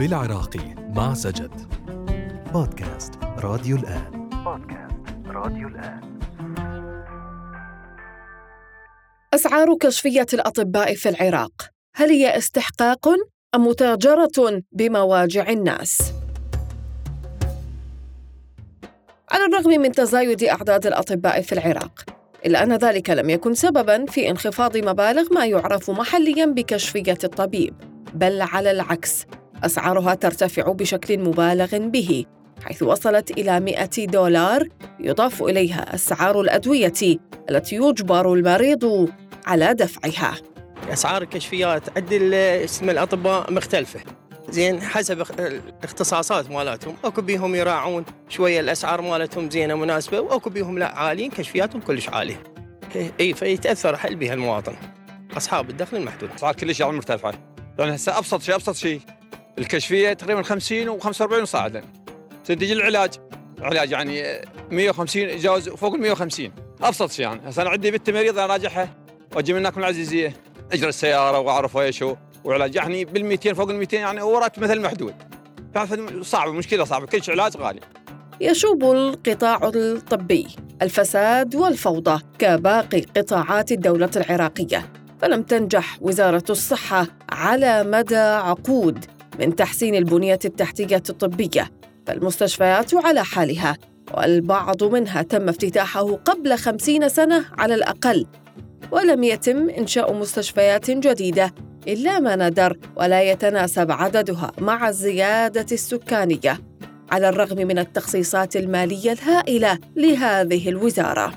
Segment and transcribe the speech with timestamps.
[0.00, 1.50] بالعراقي مع سجد.
[2.52, 4.28] بودكاست راديو الآن.
[4.44, 6.20] بودكاست راديو الآن.
[9.34, 11.52] أسعار كشفية الأطباء في العراق.
[11.94, 13.08] هل هي استحقاق
[13.54, 16.12] أم متاجرة بمواجع الناس؟
[19.30, 22.04] على الرغم من تزايد أعداد الأطباء في العراق
[22.46, 27.74] إلا أن ذلك لم يكن سبباً في انخفاض مبالغ ما يعرف محلياً بكشفية الطبيب
[28.14, 29.26] بل على العكس
[29.64, 32.24] أسعارها ترتفع بشكل مبالغ به
[32.64, 34.68] حيث وصلت إلى 100 دولار
[35.00, 36.92] يضاف إليها أسعار الأدوية
[37.50, 39.08] التي يجبر المريض
[39.46, 40.34] على دفعها.
[40.92, 42.12] أسعار الكشفيات عند
[42.64, 44.00] اسم الأطباء مختلفة.
[44.48, 46.94] زين حسب اخ- الاختصاصات مالتهم.
[47.04, 52.42] أكو بيهم يراعون شوية الأسعار مالتهم زينة مناسبة وأكو بيهم لا عاليين كشفياتهم كلش عالية.
[52.94, 54.72] إيه- اي فيتأثر حل بها المواطن
[55.36, 56.30] أصحاب الدخل المحدود.
[56.36, 57.34] أسعار كلش يعني مرتفعة.
[57.78, 59.00] لأن هسه أبسط شيء أبسط شيء.
[59.60, 61.84] الكشفية تقريبا 50 و45 وصاعدا
[62.44, 63.10] تنتج العلاج.
[63.60, 67.40] علاج يعني آه، 150 يجاوز فوق ال 150 أبسط شيء يعني.
[67.48, 68.96] هسه أنا عندي بنت مريض أنا راجعها
[69.36, 70.36] واجي من من العزيزيه
[70.72, 72.04] اجر السيارة واعرف إيش
[72.44, 75.14] وعلاج يعني بال 200 فوق ال 200 يعني هو راتب مثل محدود.
[76.22, 77.06] صعبه مشكلة صعبة.
[77.06, 77.80] كل شيء علاج غالي.
[78.40, 80.46] يشوب القطاع الطبي
[80.82, 84.92] الفساد والفوضى كباقي قطاعات الدولة العراقية.
[85.20, 89.19] فلم تنجح وزارة الصحة على مدى عقود.
[89.40, 91.70] من تحسين البنية التحتية الطبية
[92.06, 93.76] فالمستشفيات على حالها
[94.14, 98.26] والبعض منها تم افتتاحه قبل خمسين سنة على الأقل.
[98.92, 101.54] ولم يتم إنشاء مستشفيات جديدة
[101.88, 106.60] إلا ما ندر ولا يتناسب عددها مع الزيادة السكانية
[107.10, 111.32] على الرغم من التخصيصات المالية الهائلة لهذه الوزارة.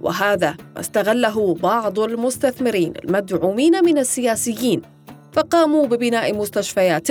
[0.00, 4.82] وهذا ما استغله بعض المستثمرين المدعومين من السياسيين
[5.36, 7.08] فقاموا ببناء مستشفيات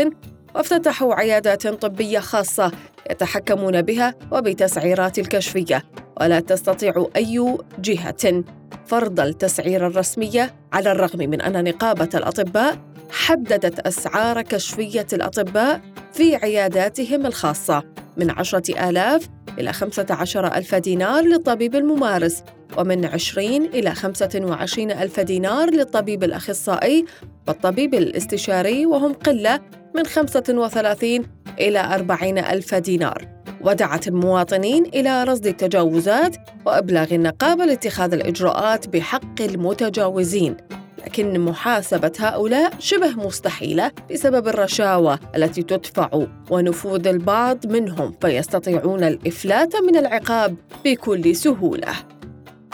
[0.55, 2.71] وافتتحوا عيادات طبية خاصة
[3.11, 5.83] يتحكمون بها وبتسعيرات الكشفية.
[6.21, 8.43] ولا تستطيع أي جهة
[8.85, 12.77] فرض التسعير الرسمية على الرغم من أن نقابة الأطباء
[13.11, 15.81] حددت أسعار كشفية الأطباء
[16.13, 17.83] في عياداتهم الخاصة
[18.17, 19.29] من عشرة آلاف
[19.59, 22.43] إلى خمسة عشر ألف دينار للطبيب الممارس
[22.77, 27.05] ومن عشرين إلى خمسة وعشرين ألف دينار للطبيب الأخصائي
[27.47, 29.59] والطبيب الاستشاري وهم قلة
[29.95, 31.23] من خمسة وثلاثين
[31.59, 33.27] إلى أربعين ألف دينار.
[33.61, 36.35] ودعت المواطنين إلى رصد التجاوزات
[36.65, 40.57] وإبلاغ النقابة لاتخاذ الإجراءات بحق المتجاوزين.
[41.05, 49.97] لكن محاسبة هؤلاء شبه مستحيلة بسبب الرشاوى التي تدفع ونفوذ البعض منهم فيستطيعون الإفلات من
[49.97, 50.55] العقاب
[50.85, 51.93] بكل سهولة.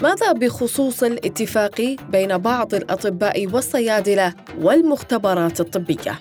[0.01, 6.19] ماذا بخصوص الاتفاق بين بعض الأطباء والصيادلة والمختبرات الطبية؟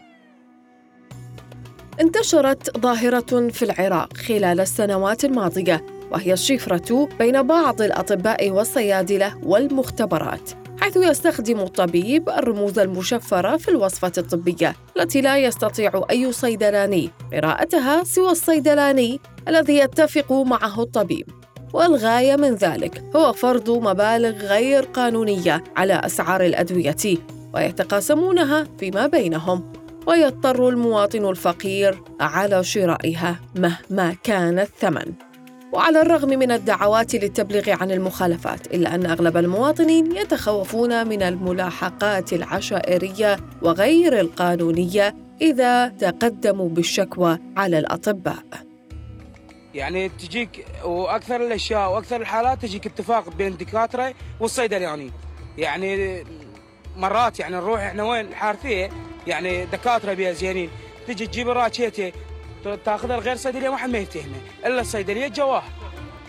[2.00, 10.96] انتشرت ظاهرة في العراق خلال السنوات الماضية وهي الشفرة بين بعض الأطباء والصيادلة والمختبرات حيث
[10.96, 19.20] يستخدم الطبيب الرموز المشفرة في الوصفة الطبية التي لا يستطيع أي صيدلاني قراءتها سوى الصيدلاني
[19.48, 21.28] الذي يتفق معه الطبيب.
[21.72, 27.18] والغاية من ذلك هو فرض مبالغ غير قانونية على أسعار الأدوية
[27.54, 29.72] ويتقاسمونها فيما بينهم
[30.06, 35.29] ويضطر المواطن الفقير على شرائها مهما كان الثمن.
[35.72, 43.36] وعلى الرغم من الدعوات للتبليغ عن المخالفات إلا أن أغلب المواطنين يتخوفون من الملاحقات العشائرية
[43.62, 48.44] وغير القانونية إذا تقدموا بالشكوى على الأطباء.
[49.74, 55.10] يعني تجيك وأكثر الأشياء وأكثر الحالات تجيك اتفاق بين الدكاتره والصيدلاني
[55.58, 56.24] يعني.
[56.96, 58.90] مرات يعني نروح إحنا وين الحارثيه
[59.26, 60.70] يعني دكاترة بيها زينين
[61.08, 62.12] تجي تجيب الراكيته
[62.84, 64.36] تاخذها الغير صيدلية ما حد ما يفتهمه.
[64.66, 65.64] إلا الصيدلية جواها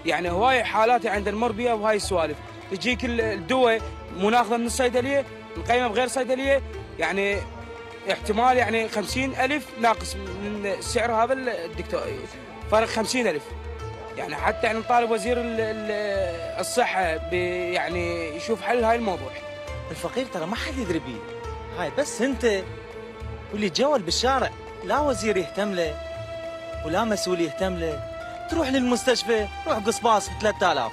[0.06, 2.38] يعني هواي حالات عند المر بيها وهاي السوالف.
[2.72, 3.82] تجيك الدواء
[4.18, 5.26] مو ناخذه من الصيدلية
[5.58, 6.62] نقيمه بغير صيدلية.
[7.00, 7.38] يعني
[8.12, 12.02] احتمال يعني خمسين ألف ناقص من سعر هذا الدكتور.
[12.72, 13.44] فرق خمسين ألف.
[14.18, 19.32] يعني حتى يعني نطالب وزير ال- ال- الصحة يعني يشوف حل هاي الموضوع.
[19.92, 21.18] الفقير ترى ما حد يدري بيه.
[21.78, 22.64] هاي بس انت
[23.52, 24.50] واللي تجول بالشارع
[24.84, 26.11] لا وزير يهتم له.
[26.86, 28.04] ولا مسؤول يهتم له
[28.50, 30.92] تروح للمستشفى روح قصباص ب 3000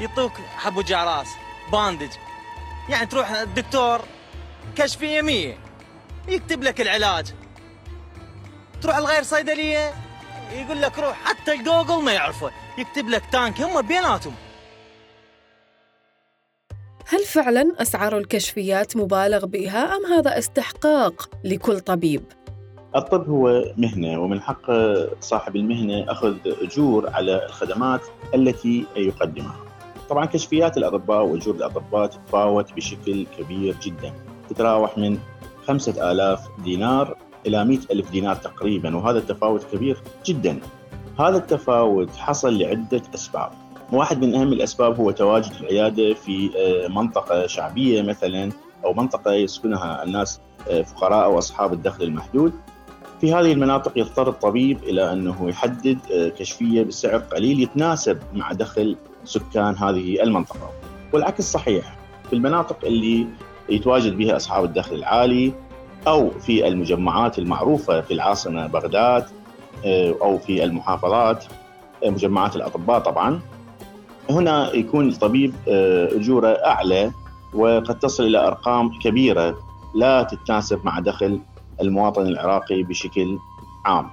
[0.00, 1.28] يعطوك حب وجع راس
[1.72, 2.10] باندج.
[2.88, 4.00] يعني تروح الدكتور
[4.76, 5.54] كشفية 100
[6.28, 7.26] يكتب لك العلاج.
[8.82, 9.94] تروح لغير صيدلية
[10.52, 14.34] يقول لك روح حتى الجوجل ما يعرفه يكتب لك تانك هم بيناتهم.
[17.06, 22.24] هل فعلا أسعار الكشفيات مبالغ بها أم هذا استحقاق لكل طبيب؟
[22.96, 24.70] الطب هو مهنة ومن حق
[25.20, 28.00] صاحب المهنة أخذ أجور على الخدمات
[28.34, 29.56] التي يقدمها.
[30.08, 34.12] طبعا كشفيات الأطباء وأجور الأطباء تتفاوت بشكل كبير جدا.
[34.48, 35.18] تتراوح من
[35.66, 37.16] خمسة آلاف دينار
[37.46, 40.60] إلى مئة ألف دينار تقريبا وهذا التفاوت كبير جدا.
[41.20, 43.50] هذا التفاوت حصل لعدة أسباب.
[43.92, 48.52] واحد من أهم الأسباب هو تواجد العيادة في آه، منطقة شعبية مثلا
[48.84, 50.40] أو منطقة يسكنها الناس
[50.70, 52.52] آه، فقراء أو أصحاب الدخل المحدود.
[53.20, 58.96] في هذه المناطق يضطر الطبيب إلى أنه يحدد آه، كشفية بسعر قليل يتناسب مع دخل
[59.24, 60.70] سكان هذه المنطقة.
[61.12, 61.96] والعكس صحيح
[62.28, 63.26] في المناطق اللي
[63.68, 65.52] يتواجد بها أصحاب الدخل العالي
[66.06, 69.24] أو في المجمعات المعروفة في العاصمة بغداد
[70.22, 71.44] أو في المحافظات
[72.04, 73.40] مجمعات الأطباء طبعا
[74.30, 75.54] هنا يكون الطبيب
[76.12, 77.12] أجورة أعلى
[77.54, 79.58] وقد تصل إلى أرقام كبيرة
[79.94, 81.40] لا تتناسب مع دخل
[81.80, 83.38] المواطن العراقي بشكل
[83.86, 84.10] عام.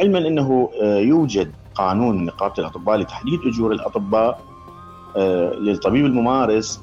[0.00, 4.40] علما أنه يوجد قانون نقابة الأطباء لتحديد أجور الأطباء
[5.60, 6.80] للطبيب الممارس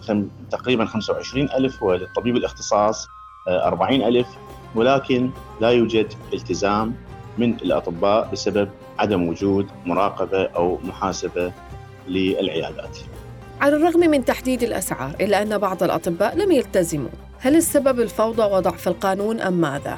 [0.51, 3.07] تقريبا 25 ألف وللطبيب الاختصاص
[3.47, 4.27] 40 ألف
[4.75, 5.29] ولكن
[5.61, 6.95] لا يوجد التزام
[7.37, 8.69] من الأطباء بسبب
[8.99, 11.51] عدم وجود مراقبة أو محاسبة
[12.07, 12.97] للعيادات.
[13.61, 17.09] على الرغم من تحديد الأسعار إلا أن بعض الأطباء لم يلتزموا.
[17.39, 19.97] هل السبب الفوضى وضعف القانون أم ماذا؟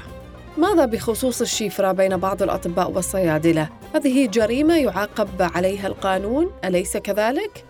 [0.57, 7.65] ماذا بخصوص الشفرة بين بعض الأطباء والصيادلة؟ هذه جريمة يعاقب عليها القانون أليس كذلك؟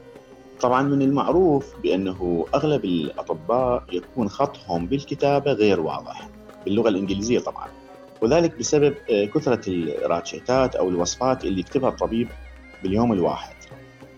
[0.62, 6.30] طبعا من المعروف بأنه أغلب الأطباء يكون خطهم بالكتابة غير واضح
[6.66, 7.68] باللغة الإنجليزية طبعا
[8.22, 8.94] وذلك بسبب
[9.36, 12.28] كثرة الراتشيتات أو الوصفات اللي يكتبها الطبيب
[12.84, 13.56] باليوم الواحد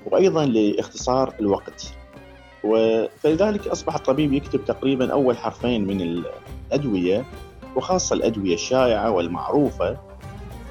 [0.05, 1.93] وأيضا لاختصار الوقت
[3.23, 6.01] فلذلك أصبح الطبيب يكتب تقريبا أول حرفين من
[6.71, 7.25] الأدوية
[7.75, 9.97] وخاصة الأدوية الشائعة والمعروفة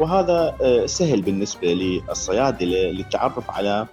[0.01, 3.87] وهذا آه، سهل بالنسبة للصيادله للتعرف على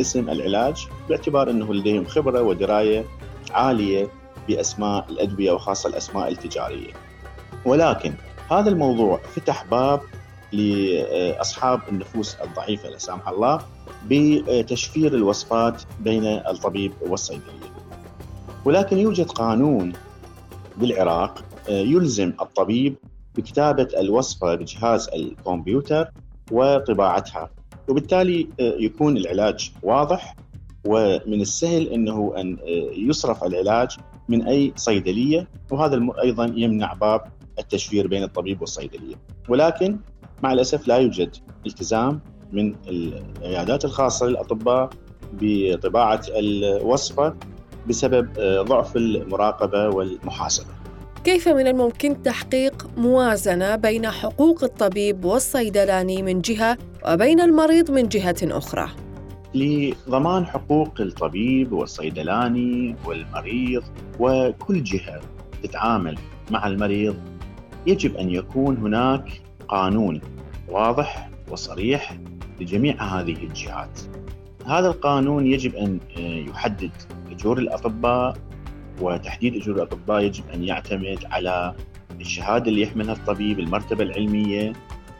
[0.00, 3.04] اسم العلاج باعتبار إنه لديهم خبرة ودراية
[3.50, 4.08] عالية
[4.48, 6.92] بأسماء الأدوية وخاصة الأسماء التجارية.
[7.64, 8.14] ولكن
[8.50, 10.00] هذا الموضوع فتح باب
[10.52, 13.60] لاصحاب النفوس الضعيفة لا سامح الله
[14.06, 17.72] بتشفير الوصفات بين الطبيب والصيدليه.
[18.64, 19.92] ولكن يوجد قانون
[20.76, 22.96] بالعراق آه، يلزم الطبيب
[23.34, 26.10] بكتابة الوصفة بجهاز الكمبيوتر
[26.52, 27.50] وطباعتها
[27.88, 30.36] وبالتالي آه، يكون العلاج واضح
[30.86, 33.96] ومن السهل إنه أن آه، يصرف العلاج
[34.28, 37.20] من أي صيدلية وهذا أيضا يمنع باب
[37.58, 39.14] التشفير بين الطبيب والصيدلية
[39.48, 39.98] ولكن
[40.42, 41.36] مع الأسف لا يوجد
[41.66, 42.20] التزام
[42.52, 44.90] من العيادات الخاصة للأطباء
[45.32, 47.34] بطباعة الوصفة
[47.88, 50.81] بسبب آه، ضعف المراقبة والمحاسبة.
[51.24, 56.78] كيف من الممكن تحقيق موازنة بين حقوق الطبيب والصيدلاني من جهة
[57.08, 58.88] وبين المريض من جهة أخرى؟
[59.54, 63.82] لضمان حقوق الطبيب والصيدلاني والمريض
[64.20, 65.20] وكل جهة
[65.62, 66.18] تتعامل
[66.50, 67.16] مع المريض
[67.86, 70.20] يجب أن يكون هناك قانون
[70.68, 72.18] واضح وصريح
[72.60, 74.00] لجميع هذه الجهات.
[74.66, 76.90] هذا القانون يجب أن آه، يحدد
[77.30, 78.36] أجور الأطباء
[79.00, 81.74] وتحديد أجور الأطباء يجب أن يعتمد على
[82.20, 84.72] الشهادة اللي يحملها الطبيب، المرتبة العلمية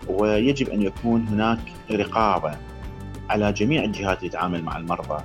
[0.08, 1.58] ويجب أن يكون هناك
[1.90, 2.56] رقابة
[3.30, 5.24] على جميع الجهات اللي تتعامل مع المرضى.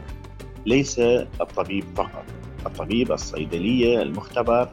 [0.65, 0.99] ليس
[1.41, 2.25] الطبيب فقط،
[2.65, 4.69] الطبيب، الصيدلية، المختبر،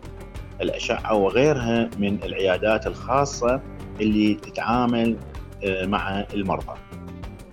[0.60, 3.60] الأشعة وغيرها من العيادات الخاصة
[4.00, 5.16] اللي تتعامل
[5.64, 6.74] آه، مع المرضى.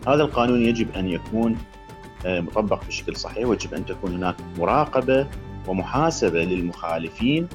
[0.07, 1.57] هذا القانون يجب أن يكون
[2.25, 5.27] آه، مطبق بشكل صحيح ويجب أن تكون هناك مراقبة
[5.67, 7.47] ومحاسبة للمخالفين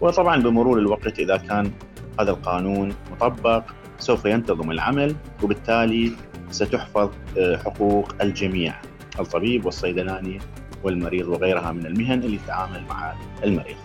[0.00, 1.70] وطبعا بمرور الوقت إذا كان
[2.20, 3.64] هذا القانون مطبق
[3.98, 6.12] سوف ينتظم العمل وبالتالي
[6.50, 8.74] ستحفظ آه، حقوق الجميع
[9.20, 10.38] الطبيب والصيدلاني
[10.84, 13.76] والمريض وغيرها من المهن اللي تتعامل مع المريض.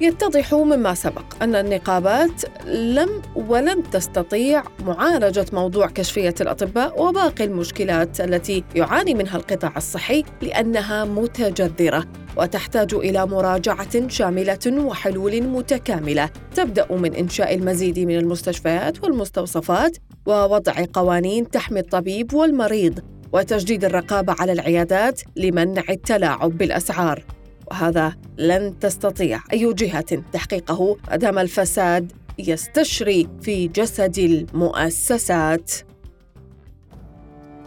[0.00, 8.64] يتضح مما سبق أن النقابات لم ولن تستطيع معالجة موضوع كشفية الأطباء وباقي المشكلات التي
[8.74, 12.04] يعاني منها القطاع الصحي لأنها متجذرة
[12.36, 21.50] وتحتاج إلى مراجعة شاملة وحلول متكاملة تبدأ من إنشاء المزيد من المستشفيات والمستوصفات ووضع قوانين
[21.50, 23.00] تحمي الطبيب والمريض
[23.32, 27.24] وتجديد الرقابة على العيادات لمنع التلاعب بالأسعار.
[27.70, 30.96] وهذا لن تستطيع أي جهة تحقيقه.
[31.10, 35.72] ما دام الفساد يستشري في جسد المؤسسات.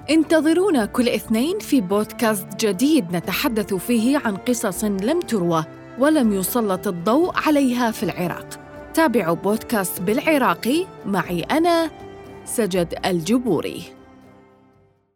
[0.10, 5.66] انتظرونا كل اثنين في بودكاست جديد نتحدث فيه عن قصص لم تروى
[6.00, 8.48] ولم يسلط الضوء عليها في العراق.
[8.94, 10.86] تابعوا بودكاست بالعراقي.
[11.06, 11.92] معي أنا
[12.46, 13.84] سجد الجبوري.